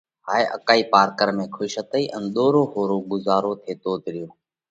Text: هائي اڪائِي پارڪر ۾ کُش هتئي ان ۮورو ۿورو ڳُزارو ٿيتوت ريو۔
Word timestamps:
هائي 0.27 0.45
اڪائِي 0.55 0.81
پارڪر 0.93 1.27
۾ 1.39 1.45
کُش 1.55 1.71
هتئي 1.81 2.05
ان 2.15 2.23
ۮورو 2.35 2.61
ۿورو 2.73 2.97
ڳُزارو 3.09 3.51
ٿيتوت 3.63 4.03
ريو۔ 4.13 4.27